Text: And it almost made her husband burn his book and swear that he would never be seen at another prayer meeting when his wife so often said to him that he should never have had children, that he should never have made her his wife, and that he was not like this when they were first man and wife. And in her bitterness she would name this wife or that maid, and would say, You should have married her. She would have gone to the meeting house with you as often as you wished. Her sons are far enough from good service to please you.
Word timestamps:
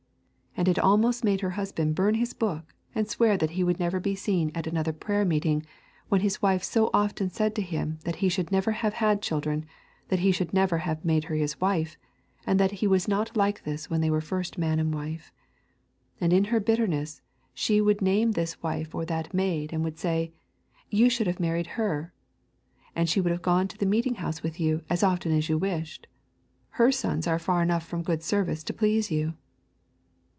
And 0.57 0.67
it 0.67 0.77
almost 0.77 1.23
made 1.23 1.39
her 1.41 1.51
husband 1.51 1.95
burn 1.95 2.15
his 2.15 2.33
book 2.33 2.75
and 2.93 3.07
swear 3.07 3.37
that 3.37 3.51
he 3.51 3.63
would 3.63 3.79
never 3.79 4.01
be 4.01 4.15
seen 4.15 4.51
at 4.53 4.67
another 4.67 4.91
prayer 4.91 5.23
meeting 5.23 5.65
when 6.09 6.19
his 6.19 6.41
wife 6.41 6.61
so 6.61 6.89
often 6.93 7.29
said 7.29 7.55
to 7.55 7.61
him 7.61 7.99
that 8.03 8.17
he 8.17 8.27
should 8.27 8.51
never 8.51 8.71
have 8.71 8.95
had 8.95 9.21
children, 9.21 9.65
that 10.09 10.19
he 10.19 10.33
should 10.33 10.53
never 10.53 10.79
have 10.79 11.05
made 11.05 11.23
her 11.23 11.35
his 11.35 11.59
wife, 11.61 11.97
and 12.45 12.59
that 12.59 12.73
he 12.73 12.85
was 12.85 13.07
not 13.07 13.37
like 13.37 13.63
this 13.63 13.89
when 13.89 14.01
they 14.01 14.09
were 14.09 14.19
first 14.19 14.57
man 14.57 14.77
and 14.77 14.93
wife. 14.93 15.31
And 16.19 16.33
in 16.33 16.43
her 16.45 16.59
bitterness 16.59 17.21
she 17.53 17.79
would 17.79 18.01
name 18.01 18.33
this 18.33 18.61
wife 18.61 18.93
or 18.93 19.05
that 19.05 19.33
maid, 19.33 19.71
and 19.71 19.85
would 19.85 19.97
say, 19.97 20.33
You 20.89 21.09
should 21.09 21.27
have 21.27 21.39
married 21.39 21.67
her. 21.81 22.11
She 23.05 23.21
would 23.21 23.31
have 23.31 23.41
gone 23.41 23.69
to 23.69 23.77
the 23.77 23.85
meeting 23.85 24.15
house 24.15 24.43
with 24.43 24.59
you 24.59 24.83
as 24.89 25.01
often 25.01 25.31
as 25.31 25.47
you 25.47 25.57
wished. 25.57 26.07
Her 26.71 26.91
sons 26.91 27.25
are 27.25 27.39
far 27.39 27.63
enough 27.63 27.85
from 27.87 28.03
good 28.03 28.21
service 28.21 28.65
to 28.65 28.73
please 28.73 29.09
you. 29.09 29.35